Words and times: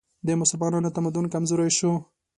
د 0.27 0.29
مسلمانانو 0.41 0.93
تمدن 0.95 1.25
کمزوری 1.33 1.71
شو 1.77 1.91